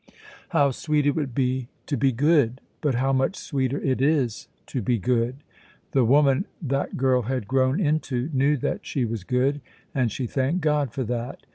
[0.49, 4.81] How sweet it would be to be good, but how much sweeter it is to
[4.81, 5.35] be good!
[5.91, 9.61] The woman that girl had grown into knew that she was good,
[9.93, 11.45] and she thanked God for that.